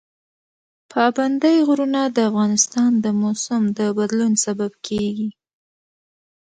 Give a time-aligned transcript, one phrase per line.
[0.91, 5.29] پابندی غرونه د افغانستان د موسم د بدلون سبب کېږي.